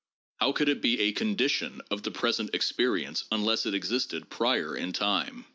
[0.37, 4.93] How could it be a condition of the present experience unless it existed prior in
[4.93, 5.45] time